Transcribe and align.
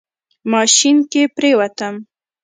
ماشين 0.51 0.97
کې 1.11 1.23
پرېوتم. 1.35 1.95